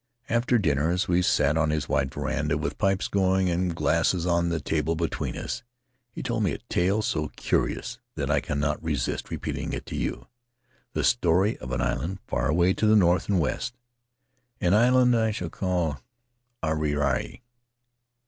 [0.29, 4.49] After dinner, as we sat on his wide veranda with pipes going and glasses on
[4.49, 5.61] the table between us,
[6.11, 10.25] he told me a tale so curious that I cannot resist repeating it to you—
[10.95, 13.77] the story of an island far away to the north and west—
[14.59, 16.01] an island I shall call
[16.63, 17.43] Ariri.